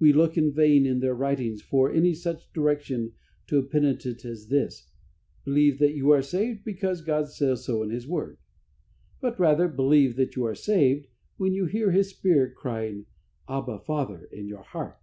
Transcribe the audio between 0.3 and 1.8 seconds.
in vain in their writings